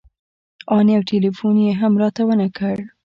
ان 0.73 0.85
يو 0.95 1.01
ټېلفون 1.09 1.55
يې 1.65 1.71
هم 1.81 1.93
راته 2.01 2.21
ونه 2.25 2.47
کړ. 2.57 2.77